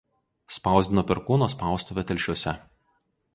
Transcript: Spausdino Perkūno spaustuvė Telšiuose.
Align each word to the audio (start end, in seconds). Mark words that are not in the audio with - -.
Spausdino 0.53 1.03
Perkūno 1.11 1.49
spaustuvė 1.55 2.05
Telšiuose. 2.13 2.55